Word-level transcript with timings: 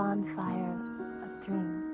bonfire 0.00 0.74
of 1.24 1.32
dreams. 1.44 1.84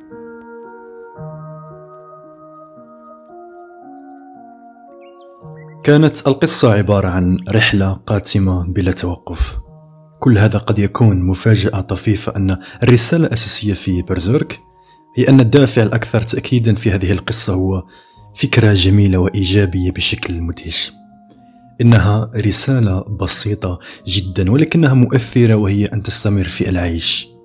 كانت 5.85 6.27
القصة 6.27 6.72
عبارة 6.72 7.08
عن 7.08 7.38
رحلة 7.48 7.92
قاتمة 7.92 8.72
بلا 8.72 8.92
توقف. 8.92 9.58
كل 10.21 10.38
هذا 10.38 10.58
قد 10.58 10.79
يكون 10.79 11.22
مفاجأة 11.22 11.80
طفيفة 11.80 12.37
أن 12.37 12.56
الرسالة 12.82 13.27
الأساسية 13.27 13.75
في 13.75 14.03
برزيرك 14.03 14.61
هي 15.16 15.29
أن 15.29 15.41
الدافع 15.41 15.82
الأكثر 15.82 16.20
تأكيدا 16.20 16.75
في 16.75 16.91
هذه 16.91 17.12
القصة 17.12 17.54
هو 17.54 17.84
فكرة 18.34 18.73
جميلة 18.73 19.18
وإيجابية 19.18 19.91
بشكل 19.91 20.41
مدهش. 20.41 20.93
إنها 21.80 22.30
رسالة 22.36 23.00
بسيطة 23.00 23.79
جدا 24.07 24.50
ولكنها 24.50 24.95
مؤثرة 24.95 25.54
وهي 25.54 25.86
أن 25.86 26.02
تستمر 26.02 26.48
في 26.48 26.68
العيش. 26.68 27.36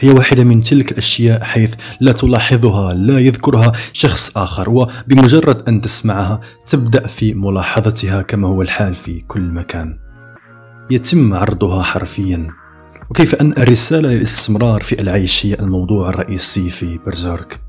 هي 0.00 0.10
واحدة 0.10 0.44
من 0.44 0.60
تلك 0.60 0.92
الأشياء 0.92 1.44
حيث 1.44 1.74
لا 2.00 2.12
تلاحظها 2.12 2.94
لا 2.94 3.18
يذكرها 3.18 3.72
شخص 3.92 4.36
آخر 4.36 4.70
وبمجرد 4.70 5.68
أن 5.68 5.80
تسمعها 5.80 6.40
تبدأ 6.66 7.06
في 7.06 7.34
ملاحظتها 7.34 8.22
كما 8.22 8.48
هو 8.48 8.62
الحال 8.62 8.94
في 8.94 9.20
كل 9.20 9.40
مكان. 9.40 9.98
يتم 10.90 11.34
عرضها 11.34 11.82
حرفيا. 11.82 12.48
وكيف 13.10 13.34
أن 13.34 13.52
الرسالة 13.52 14.08
للاستمرار 14.08 14.82
في 14.82 15.00
العيش 15.00 15.46
هي 15.46 15.54
الموضوع 15.54 16.08
الرئيسي 16.08 16.70
في 16.70 16.98
برزيرك. 17.06 17.60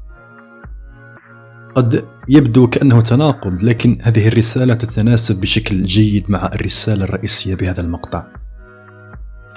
قد 1.76 2.05
يبدو 2.30 2.67
كأنه 2.67 3.02
تناقض 3.02 3.64
لكن 3.64 3.98
هذه 4.02 4.28
الرسالة 4.28 4.73
تتناسب 4.73 5.41
بشكل 5.41 5.84
جيد 5.84 6.31
مع 6.31 6.45
الرسالة 6.53 7.03
الرئيسية 7.05 7.55
بهذا 7.55 7.81
المقطع. 7.81 8.39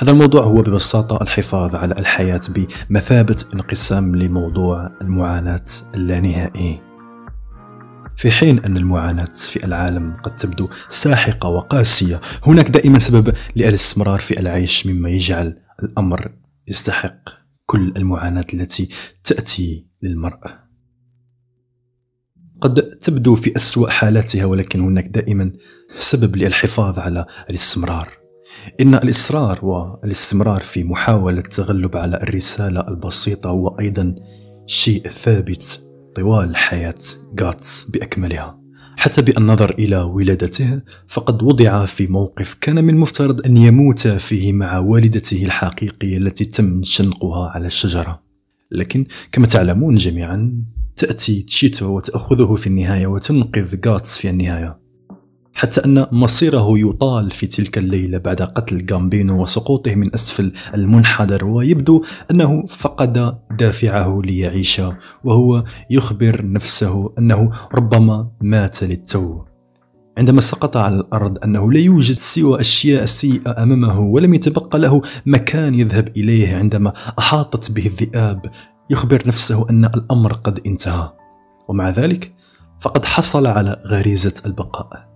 هذا 0.03 0.11
الموضوع 0.11 0.45
هو 0.45 0.63
ببساطة 0.63 1.23
الحفاظ 1.23 1.75
على 1.75 1.95
الحياة 1.99 2.41
بمثابة 2.49 3.45
انقسام 3.55 4.17
لموضوع 4.17 4.91
المعاناة 5.03 5.65
اللانهائي 5.95 6.81
في 8.17 8.31
حين 8.31 8.59
أن 8.59 8.77
المعاناة 8.77 9.33
في 9.33 9.65
العالم 9.65 10.13
قد 10.23 10.37
تبدو 10.37 10.69
ساحقة 10.89 11.49
وقاسية 11.49 12.21
هناك 12.47 12.69
دائما 12.69 12.99
سبب 12.99 13.35
للاستمرار 13.57 14.21
في 14.21 14.41
العيش 14.41 14.87
مما 14.87 15.11
يجعل 15.11 15.59
الأمر 15.83 16.33
يستحق 16.69 17.29
كل 17.67 17.93
المعاناة 17.97 18.47
التي 18.55 18.89
تأتي 19.25 19.87
للمرأة. 20.03 20.69
قد 22.61 22.83
تبدو 22.83 23.35
في 23.35 23.57
أسوأ 23.57 23.91
حالاتها 23.91 24.45
ولكن 24.45 24.81
هناك 24.81 25.07
دائما 25.07 25.53
سبب 25.99 26.37
للحفاظ 26.37 26.99
على 26.99 27.27
الاستمرار. 27.51 28.22
إن 28.81 28.95
الإصرار 28.95 29.65
والاستمرار 29.65 30.61
في 30.61 30.85
محاولة 30.85 31.39
التغلب 31.39 31.97
على 31.97 32.17
الرسالة 32.17 32.89
البسيطة 32.89 33.51
هو 33.51 33.69
أيضا 33.69 34.15
شيء 34.67 35.09
ثابت 35.09 35.81
طوال 36.15 36.57
حياة 36.57 36.95
غاتس 37.41 37.85
بأكملها. 37.85 38.59
حتى 38.97 39.23
بالنظر 39.23 39.71
إلى 39.71 39.97
ولادته 39.97 40.81
فقد 41.09 41.43
وضع 41.43 41.87
في 41.87 42.07
موقف 42.07 42.55
كان 42.61 42.85
من 42.85 42.97
مفترض 42.97 43.47
أن 43.47 43.57
يموت 43.57 44.09
فيه 44.09 44.53
مع 44.53 44.79
والدته 44.79 45.45
الحقيقية 45.45 46.19
التي 46.19 46.45
تم 46.45 46.83
شنقها 46.83 47.51
على 47.51 47.67
الشجرة. 47.67 48.23
لكن 48.71 49.07
كما 49.33 49.47
تعلمون 49.47 49.95
جميعا 49.95 50.65
تأتي 50.97 51.43
تشيتو 51.43 51.87
وتأخذه 51.87 52.55
في 52.55 52.67
النهاية 52.67 53.07
وتنقذ 53.07 53.89
غاتس 53.89 54.19
في 54.19 54.31
النهاية. 54.31 54.82
حتى 55.55 55.85
أن 55.85 56.07
مصيره 56.13 56.79
يطال 56.79 57.31
في 57.31 57.47
تلك 57.47 57.79
الليلة 57.79 58.19
بعد 58.19 58.43
قتل 58.43 58.87
غامبينو 58.93 59.43
وسقوطه 59.43 59.95
من 59.95 60.15
أسفل 60.15 60.53
المنحدر 60.75 61.45
ويبدو 61.45 62.03
أنه 62.31 62.67
فقد 62.67 63.39
دافعه 63.59 64.21
ليعيش 64.25 64.83
وهو 65.25 65.65
يخبر 65.91 66.47
نفسه 66.47 67.13
أنه 67.19 67.51
ربما 67.75 68.31
مات 68.41 68.83
للتو. 68.83 69.43
عندما 70.19 70.41
سقط 70.41 70.77
على 70.77 70.97
الأرض 70.97 71.39
أنه 71.45 71.73
لا 71.73 71.81
يوجد 71.81 72.17
سوى 72.17 72.61
أشياء 72.61 73.05
سيئة 73.05 73.63
أمامه 73.63 74.01
ولم 74.01 74.35
يتبقى 74.35 74.79
له 74.79 75.03
مكان 75.27 75.75
يذهب 75.75 76.09
إليه 76.17 76.57
عندما 76.57 76.93
أحاطت 77.19 77.71
به 77.71 77.87
الذئاب. 77.87 78.41
يخبر 78.91 79.23
نفسه 79.27 79.71
أن 79.71 79.85
الأمر 79.85 80.33
قد 80.33 80.61
انتهى. 80.67 81.13
ومع 81.69 81.91
ذلك 81.91 82.33
فقد 82.81 83.05
حصل 83.05 83.47
على 83.47 83.83
غريزة 83.87 84.35
البقاء. 84.47 85.12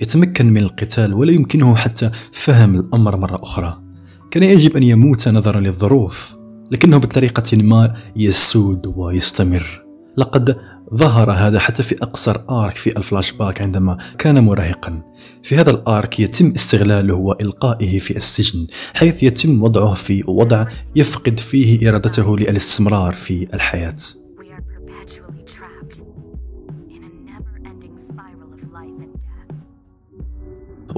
يتمكن 0.00 0.46
من 0.46 0.62
القتال 0.62 1.14
ولا 1.14 1.32
يمكنه 1.32 1.74
حتى 1.74 2.10
فهم 2.32 2.74
الأمر 2.74 3.16
مرة 3.16 3.40
أخرى. 3.42 3.82
كان 4.30 4.42
يجب 4.42 4.76
أن 4.76 4.82
يموت 4.82 5.28
نظرا 5.28 5.60
للظروف 5.60 6.36
لكنه 6.70 6.96
بطريقة 6.96 7.56
ما 7.56 7.94
يسود 8.16 8.92
ويستمر. 8.96 9.84
لقد 10.16 10.56
ظهر 10.94 11.30
هذا 11.30 11.58
حتى 11.58 11.82
في 11.82 12.02
أقصر 12.02 12.36
آرك 12.50 12.76
في 12.76 12.98
الفلاش 12.98 13.32
باك 13.32 13.62
عندما 13.62 13.98
كان 14.18 14.44
مراهقا. 14.44 15.02
في 15.42 15.56
هذا 15.56 15.70
الآرك 15.70 16.20
يتم 16.20 16.46
استغلاله 16.56 17.14
وإلقائه 17.14 17.98
في 17.98 18.16
السجن 18.16 18.66
حيث 18.94 19.22
يتم 19.22 19.62
وضعه 19.62 19.94
في 19.94 20.24
وضع 20.26 20.66
يفقد 20.96 21.40
فيه 21.40 21.88
إرادته 21.88 22.36
للاستمرار 22.36 23.12
في 23.12 23.54
الحياة. 23.54 23.94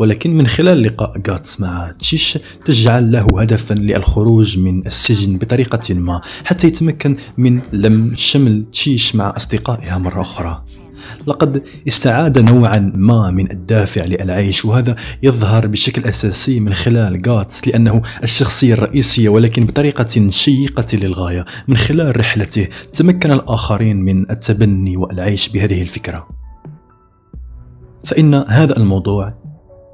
ولكن 0.02 0.34
من 0.34 0.46
خلال 0.46 0.82
لقاء 0.82 1.20
غاتس 1.30 1.60
مع 1.60 1.92
تشيش 1.98 2.38
تجعل 2.64 3.12
له 3.12 3.26
هدفا 3.40 3.74
للخروج 3.74 4.58
من 4.58 4.86
السجن 4.86 5.38
بطريقة 5.38 5.94
ما 5.94 6.20
حتى 6.44 6.66
يتمكن 6.66 7.16
من 7.38 7.60
لم 7.72 8.14
شمل 8.16 8.64
تشيش 8.72 9.14
مع 9.14 9.34
أصدقائها 9.36 9.98
مرة 9.98 10.20
أخرى. 10.20 10.64
لقد 11.26 11.62
استعاد 11.88 12.38
نوعا 12.38 12.92
ما 12.94 13.30
من 13.30 13.50
الدافع 13.50 14.04
للعيش 14.04 14.64
وهذا 14.64 14.96
يظهر 15.22 15.66
بشكل 15.66 16.04
أساسي 16.04 16.60
من 16.60 16.74
خلال 16.74 17.28
غاتس 17.28 17.68
لأنه 17.68 18.02
الشخصية 18.22 18.74
الرئيسية 18.74 19.28
ولكن 19.28 19.66
بطريقة 19.66 20.30
شيقة 20.30 20.86
للغاية. 20.96 21.44
من 21.68 21.76
خلال 21.76 22.20
رحلته 22.20 22.68
تمكن 22.92 23.32
الآخرين 23.32 23.96
من 23.96 24.30
التبني 24.30 24.96
والعيش 24.96 25.48
بهذه 25.48 25.82
الفكرة. 25.82 26.28
فإن 28.04 28.34
هذا 28.34 28.76
الموضوع 28.76 29.41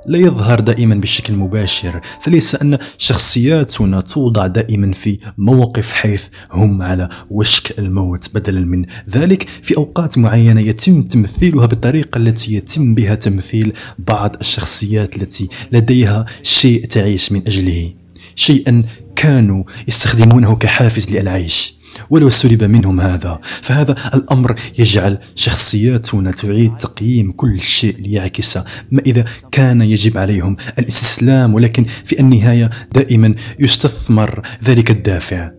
لا 0.07 0.19
يظهر 0.19 0.61
دائما 0.61 0.95
بشكل 0.95 1.33
مباشر 1.35 2.01
فليس 2.21 2.55
أن 2.55 2.79
شخصياتنا 2.99 4.01
توضع 4.01 4.47
دائما 4.47 4.93
في 4.93 5.19
موقف 5.39 5.93
حيث 5.93 6.25
هم 6.53 6.83
على 6.83 7.09
وشك 7.31 7.79
الموت. 7.79 8.35
بدلا 8.35 8.61
من 8.61 8.85
ذلك 9.11 9.49
في 9.63 9.77
أوقات 9.77 10.19
معينة 10.19 10.61
يتم 10.61 11.03
تمثيلها 11.03 11.67
بالطريقة 11.67 12.19
التي 12.19 12.55
يتم 12.55 12.95
بها 12.95 13.15
تمثيل 13.15 13.73
بعض 13.99 14.37
الشخصيات 14.41 15.17
التي 15.17 15.49
لديها 15.73 16.27
شيء 16.43 16.85
تعيش 16.85 17.33
من 17.33 17.43
أجله. 17.47 17.93
شيئا 18.35 18.83
كانوا 19.17 19.65
يستخدمونه 19.89 20.57
كحافز 20.57 21.11
للعيش. 21.11 21.78
ولو 22.11 22.29
سلب 22.29 22.65
منهم 22.65 23.01
هذا 23.01 23.41
فهذا 23.43 23.97
الأمر 24.15 24.61
يجعل 24.79 25.19
شخصياتنا 25.35 26.31
تعيد 26.31 26.77
تقييم 26.77 27.33
كل 27.33 27.61
شيء 27.61 27.97
ليعكس 27.99 28.57
ما 28.91 29.03
إذا 29.07 29.25
كان 29.51 29.83
يجب 29.83 30.19
عليهم 30.19 30.57
الاستسلام 30.79 31.55
ولكن 31.55 31.85
في 32.05 32.21
النهاية 32.21 32.71
دائما 32.93 33.35
يستثمر 33.59 34.43
ذلك 34.65 34.91
الدافع. 34.91 35.51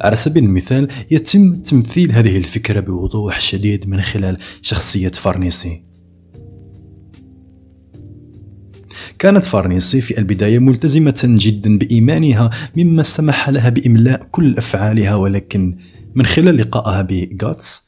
على 0.00 0.16
سبيل 0.16 0.44
المثال 0.44 0.88
يتم 1.10 1.56
تمثيل 1.56 2.12
هذه 2.12 2.36
الفكرة 2.36 2.80
بوضوح 2.80 3.40
شديد 3.40 3.88
من 3.88 4.02
خلال 4.02 4.38
شخصية 4.62 5.08
فارنيسي 5.08 5.85
كانت 9.18 9.44
فارنيسي 9.44 10.00
في 10.00 10.18
البداية 10.18 10.58
ملتزمة 10.58 11.20
جدا 11.24 11.78
بإيمانها 11.78 12.50
مما 12.76 13.02
سمح 13.02 13.48
لها 13.48 13.68
بإملاء 13.70 14.28
كل 14.30 14.56
أفعالها 14.58 15.14
ولكن 15.14 15.76
من 16.14 16.26
خلال 16.26 16.56
لقائها 16.56 17.02
بغاتس 17.02 17.85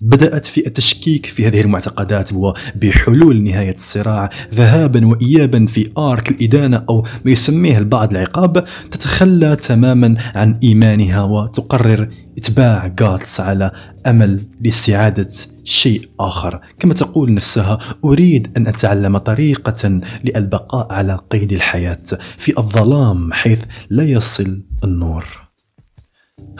بدأت 0.00 0.46
في 0.46 0.66
التشكيك 0.66 1.26
في 1.26 1.46
هذه 1.46 1.60
المعتقدات 1.60 2.32
وبحلول 2.32 3.42
نهاية 3.42 3.74
الصراع 3.74 4.30
ذهابا 4.54 5.06
وإيابا 5.06 5.66
في 5.66 5.90
آرك 5.98 6.30
الإدانة 6.30 6.84
أو 6.88 7.06
ما 7.24 7.30
يسميه 7.30 7.78
البعض 7.78 8.10
العقاب 8.10 8.64
تتخلى 8.90 9.56
تماما 9.56 10.14
عن 10.34 10.58
إيمانها 10.62 11.22
وتقرر 11.22 12.08
إتباع 12.38 12.94
غاتس 13.02 13.40
على 13.40 13.72
أمل 14.06 14.42
لاستعادة 14.60 15.28
شيء 15.64 16.08
آخر. 16.20 16.60
كما 16.78 16.94
تقول 16.94 17.34
نفسها 17.34 17.78
أريد 18.04 18.48
أن 18.56 18.66
أتعلم 18.66 19.18
طريقة 19.18 20.00
للبقاء 20.24 20.92
على 20.92 21.18
قيد 21.30 21.52
الحياة 21.52 22.00
في 22.38 22.58
الظلام 22.58 23.32
حيث 23.32 23.60
لا 23.90 24.04
يصل 24.04 24.62
النور. 24.84 25.49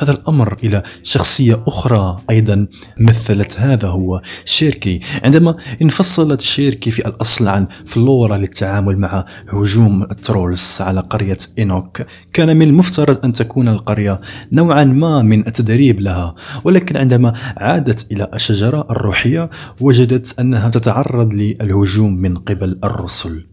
هذا 0.00 0.12
الأمر 0.12 0.56
إلى 0.64 0.82
شخصية 1.02 1.64
أخرى 1.66 2.20
أيضا 2.30 2.66
مثلت 3.00 3.60
هذا 3.60 3.88
هو 3.88 4.22
شيركي. 4.44 5.00
عندما 5.24 5.54
انفصلت 5.82 6.40
شيركي 6.40 6.90
في 6.90 7.08
الأصل 7.08 7.48
عن 7.48 7.66
فلورا 7.86 8.36
للتعامل 8.36 8.98
مع 8.98 9.24
هجوم 9.48 10.02
ال 10.02 10.13
trolls 10.13 10.78
على 10.80 11.00
قرية 11.00 11.38
إينوك 11.58 12.02
كان 12.32 12.56
من 12.56 12.68
المفترض 12.68 13.24
أن 13.24 13.32
تكون 13.32 13.68
القرية 13.68 14.20
نوعا 14.52 14.84
ما 14.84 15.22
من 15.22 15.46
التدريب 15.46 16.00
لها 16.00 16.34
ولكن 16.64 16.96
عندما 16.96 17.32
عادت 17.56 18.12
إلى 18.12 18.30
الشجرة 18.34 18.86
الروحية 18.90 19.50
وجدت 19.80 20.40
أنها 20.40 20.68
تتعرض 20.68 21.32
للهجوم 21.32 22.12
من 22.16 22.36
قبل 22.36 22.78
الرسل. 22.84 23.49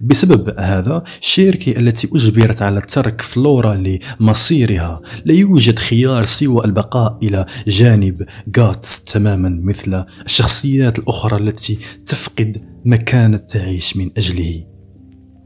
بسبب 0.00 0.54
هذا 0.58 1.02
شيركي 1.20 1.78
التي 1.78 2.08
أجبرت 2.14 2.62
على 2.62 2.80
ترك 2.80 3.20
فلورا 3.20 3.98
لمصيرها 4.20 5.00
لا 5.24 5.34
يوجد 5.34 5.78
خيار 5.78 6.24
سوى 6.24 6.64
البقاء 6.64 7.18
إلى 7.22 7.46
جانب 7.66 8.26
غاتس 8.58 9.04
تماما 9.04 9.60
مثل 9.62 10.04
الشخصيات 10.26 10.98
الأخرى 10.98 11.36
التي 11.36 11.78
تفقد 12.06 12.62
مكانة 12.84 13.36
تعيش 13.36 13.96
من 13.96 14.10
أجله. 14.16 14.64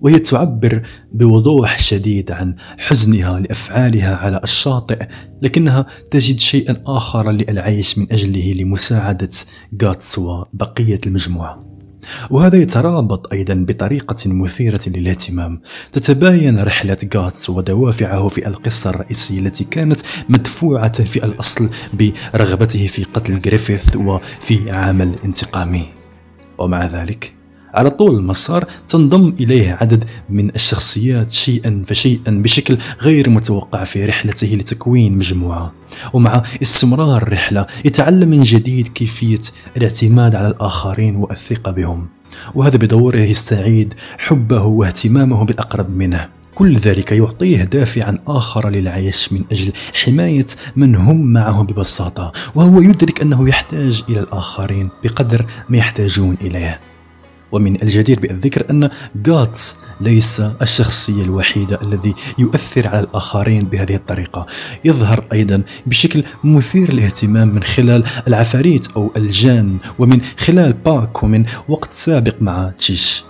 وهي 0.00 0.18
تعبر 0.18 0.82
بوضوح 1.12 1.78
شديد 1.78 2.30
عن 2.30 2.54
حزنها 2.78 3.40
لأفعالها 3.40 4.16
على 4.16 4.40
الشاطئ 4.44 5.06
لكنها 5.42 5.86
تجد 6.10 6.38
شيئا 6.38 6.82
آخر 6.86 7.30
للعيش 7.30 7.98
من 7.98 8.12
أجله 8.12 8.52
لمساعدة 8.52 9.28
غاتس 9.82 10.18
وبقية 10.18 11.00
المجموعة. 11.06 11.71
وهذا 12.30 12.56
يترابط 12.56 13.32
أيضا 13.32 13.54
بطريقة 13.54 14.16
مثيرة 14.26 14.80
للاهتمام 14.86 15.60
تتباين 15.92 16.58
رحلة 16.58 16.96
غاتس 17.16 17.50
ودوافعه 17.50 18.28
في 18.28 18.48
القصة 18.48 18.90
الرئيسية 18.90 19.40
التي 19.40 19.64
كانت 19.64 20.00
مدفوعة 20.28 21.04
في 21.04 21.24
الأصل 21.24 21.70
برغبته 21.92 22.86
في 22.86 23.04
قتل 23.04 23.40
جريفيث 23.40 23.96
وفي 23.96 24.70
عمل 24.70 25.14
انتقامي. 25.24 26.02
ومع 26.58 26.86
ذلك 26.86 27.41
على 27.74 27.90
طول 27.90 28.16
المسار 28.16 28.64
تنضم 28.88 29.34
إليه 29.40 29.78
عدد 29.80 30.04
من 30.30 30.48
الشخصيات 30.54 31.32
شيئا 31.32 31.84
فشيئا 31.86 32.30
بشكل 32.30 32.78
غير 33.00 33.30
متوقع 33.30 33.84
في 33.84 34.06
رحلته 34.06 34.46
لتكوين 34.46 35.18
مجموعة. 35.18 35.72
ومع 36.12 36.42
استمرار 36.62 37.22
الرحلة 37.22 37.66
يتعلم 37.84 38.28
من 38.28 38.42
جديد 38.42 38.88
كيفية 38.88 39.40
الاعتماد 39.76 40.34
على 40.34 40.48
الآخرين 40.48 41.16
والثقة 41.16 41.70
بهم. 41.70 42.08
وهذا 42.54 42.76
بدوره 42.76 43.18
يستعيد 43.18 43.94
حبه 44.18 44.62
واهتمامه 44.62 45.44
بالأقرب 45.44 45.96
منه. 45.96 46.28
كل 46.54 46.76
ذلك 46.76 47.12
يعطيه 47.12 47.64
دافعا 47.64 48.18
آخر 48.26 48.70
للعيش 48.70 49.32
من 49.32 49.44
أجل 49.52 49.72
حماية 49.94 50.46
من 50.76 50.94
هم 50.96 51.26
معه 51.26 51.62
ببساطة 51.62 52.32
وهو 52.54 52.80
يدرك 52.80 53.20
أنه 53.20 53.48
يحتاج 53.48 54.02
إلى 54.08 54.20
الآخرين 54.20 54.88
بقدر 55.04 55.46
ما 55.68 55.76
يحتاجون 55.76 56.36
إليه. 56.40 56.80
ومن 57.52 57.82
الجدير 57.82 58.20
بالذكر 58.20 58.70
أن 58.70 58.90
غاتس 59.28 59.76
ليس 60.00 60.42
الشخصية 60.62 61.22
الوحيدة 61.22 61.78
الذي 61.82 62.14
يؤثر 62.38 62.88
على 62.88 63.00
الآخرين 63.00 63.64
بهذه 63.64 63.94
الطريقة. 63.94 64.46
يظهر 64.84 65.24
أيضا 65.32 65.62
بشكل 65.86 66.24
مثير 66.44 66.92
للاهتمام 66.92 67.48
من 67.48 67.62
خلال 67.62 68.04
العفاريت 68.28 68.86
أو 68.96 69.12
الجان 69.16 69.78
ومن 69.98 70.20
خلال 70.38 70.72
باك 70.72 71.22
ومن 71.22 71.44
وقت 71.68 71.92
سابق 71.92 72.34
مع 72.40 72.72
تشيش. 72.78 73.24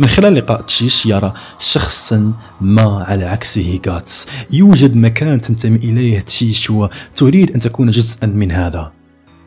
من 0.00 0.08
خلال 0.08 0.34
لقاء 0.34 0.60
تشيش 0.60 1.06
يرى 1.06 1.32
شخصا 1.58 2.32
ما 2.60 3.04
على 3.08 3.24
عكسه 3.24 3.80
غاتس 3.88 4.26
يوجد 4.50 4.96
مكان 4.96 5.40
تنتمي 5.40 5.76
إليه 5.76 6.20
تشيش 6.20 6.70
وتريد 6.70 7.50
أن 7.50 7.60
تكون 7.60 7.90
جزءا 7.90 8.26
من 8.26 8.52
هذا. 8.52 8.99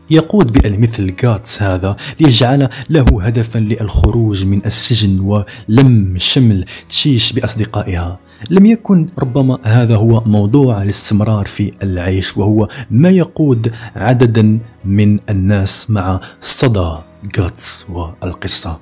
يقود 0.09 0.51
بالمثل 0.51 1.15
غاتس 1.25 1.61
هذا 1.61 1.95
ليجعل 2.19 2.69
له 2.89 3.05
هدفا 3.21 3.59
للخروج 3.59 4.45
من 4.45 4.61
السجن 4.65 5.19
ولم 5.19 6.15
شمل 6.17 6.65
تشيش 6.89 7.33
بأصدقائها. 7.33 8.19
لم 8.49 8.65
يكن 8.65 9.09
ربما 9.19 9.59
هذا 9.63 9.95
هو 9.95 10.23
موضوع 10.25 10.83
الاستمرار 10.83 11.45
في 11.45 11.71
العيش 11.83 12.37
وهو 12.37 12.67
ما 12.91 13.09
يقود 13.09 13.73
عددا 13.95 14.59
من 14.85 15.19
الناس 15.29 15.89
مع 15.89 16.19
صدى 16.41 16.97
غاتس 17.39 17.85
والقصة. 17.89 18.79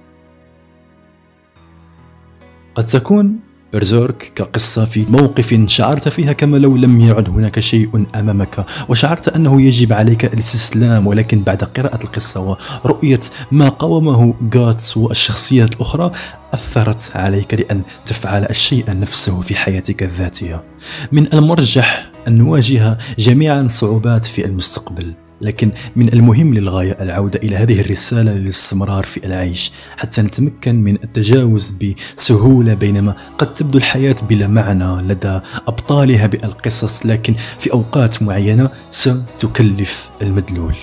قد 2.75 2.85
تكون 2.85 3.39
برزيرك 3.73 4.31
كقصة 4.35 4.85
في 4.85 5.05
موقف 5.09 5.63
شعرت 5.67 6.09
فيها 6.09 6.33
كما 6.33 6.57
لو 6.57 6.75
لم 6.77 7.01
يعد 7.01 7.29
هناك 7.29 7.59
شيء 7.59 8.05
أمامك 8.15 8.65
وشعرت 8.89 9.27
أنه 9.27 9.61
يجب 9.61 9.93
عليك 9.93 10.25
الاستسلام 10.25 11.07
ولكن 11.07 11.43
بعد 11.43 11.63
قراءة 11.63 12.03
القصة 12.03 12.57
ورؤية 12.83 13.19
ما 13.51 13.69
قومه 13.69 14.33
غاتس 14.55 14.97
والشخصيات 14.97 15.75
الأخرى 15.75 16.11
أثرت 16.53 17.11
عليك 17.15 17.53
لأن 17.53 17.81
تفعل 18.05 18.45
الشيء 18.49 18.85
نفسه 18.99 19.41
في 19.41 19.55
حياتك 19.55 20.03
الذاتية. 20.03 20.63
من 21.11 21.33
المرجح 21.33 22.11
أن 22.27 22.37
نواجه 22.37 22.97
جميعا 23.19 23.67
صعوبات 23.67 24.25
في 24.25 24.45
المستقبل. 24.45 25.13
لكن 25.41 25.71
من 25.95 26.13
المهم 26.13 26.53
للغاية 26.53 26.97
العودة 27.01 27.39
إلى 27.43 27.55
هذه 27.55 27.81
الرسالة 27.81 28.33
للاستمرار 28.33 29.03
في 29.05 29.25
العيش 29.25 29.71
حتى 29.97 30.21
نتمكن 30.21 30.75
من 30.75 30.95
التجاوز 31.03 31.71
بسهولة 32.17 32.73
بينما 32.73 33.15
قد 33.37 33.53
تبدو 33.53 33.77
الحياة 33.77 34.15
بلا 34.29 34.47
معنى 34.47 35.01
لدى 35.01 35.39
أبطالها 35.67 36.27
بألقصص 36.27 37.05
لكن 37.05 37.33
في 37.59 37.73
أوقات 37.73 38.23
معينة 38.23 38.69
ستكلف 38.91 40.09
المدلول. 40.21 40.75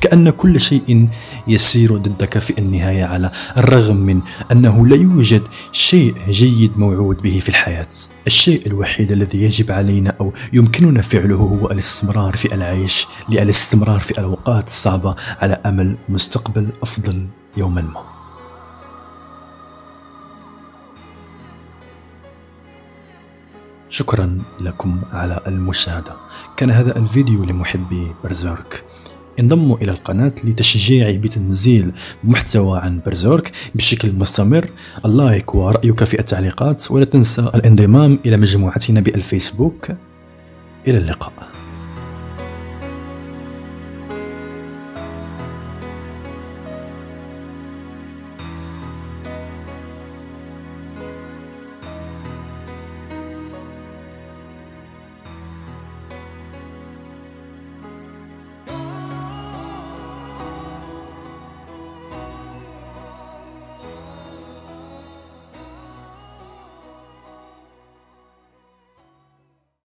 كأن 0.00 0.30
كل 0.30 0.60
شيء 0.60 1.08
يسير 1.48 1.96
ضدك 1.96 2.38
في 2.38 2.58
النهاية 2.58 3.04
على 3.04 3.30
الرغم 3.56 3.96
من 3.96 4.20
أنه 4.52 4.86
لا 4.86 4.96
يوجد 4.96 5.42
شيء 5.72 6.14
جيد 6.28 6.78
موعود 6.78 7.22
به 7.22 7.40
في 7.40 7.48
الحياة. 7.48 7.88
الشيء 8.26 8.66
الوحيد 8.66 9.12
الذي 9.12 9.42
يجب 9.42 9.72
علينا 9.72 10.14
أو 10.20 10.32
يمكننا 10.52 11.02
فعله 11.02 11.36
هو 11.36 11.66
الاستمرار 11.66 12.36
في 12.36 12.54
العيش 12.54 13.06
للاستمرار 13.28 14.00
في 14.00 14.10
الأوقات 14.10 14.66
الصعبة 14.66 15.14
على 15.38 15.54
أمل 15.66 15.96
مستقبل 16.08 16.68
أفضل 16.82 17.26
يوما. 17.56 17.82
ما 17.82 18.02
شكرا 23.88 24.42
لكم 24.60 25.02
على 25.12 25.40
المشاهدة. 25.46 26.16
كان 26.56 26.70
هذا 26.70 26.98
الفيديو 26.98 27.44
لمحبي 27.44 28.14
برزيرك. 28.24 28.84
انضموا 29.40 29.76
إلى 29.76 29.90
القناة 29.90 30.32
لتشجيعي 30.44 31.18
بتنزيل 31.18 31.92
محتوى 32.24 32.78
عن 32.78 33.00
برزيرك 33.06 33.52
بشكل 33.74 34.12
مستمر. 34.12 34.70
اللايك 35.04 35.54
ورأيك 35.54 36.04
في 36.04 36.18
التعليقات 36.18 36.90
ولا 36.90 37.04
تنسى 37.04 37.50
الانضمام 37.54 38.18
إلى 38.26 38.36
مجموعتنا 38.36 39.00
بالفيسبوك. 39.00 39.88
إلى 40.88 40.98
اللقاء. 40.98 41.59